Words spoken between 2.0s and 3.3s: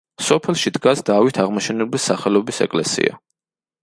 სახელობის ეკლესია.